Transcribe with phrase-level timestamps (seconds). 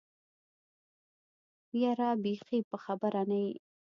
[1.81, 3.55] يره بېخي په خبره نه يې.